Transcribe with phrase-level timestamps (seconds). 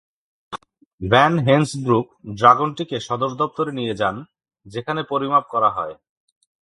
[1.01, 2.05] Van Hensbroek
[2.39, 4.15] ড্রাগনটিকে সদরদপ্তরে নিয়ে যান
[4.65, 5.95] যেখানে পরিমাপ করা হয়।